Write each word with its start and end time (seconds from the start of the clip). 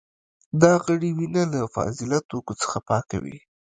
دا 0.61 0.73
غړي 0.85 1.09
وینه 1.17 1.43
له 1.53 1.61
فاضله 1.73 2.17
توکو 2.29 2.53
څخه 2.61 2.77
پاکوي. 2.89 3.37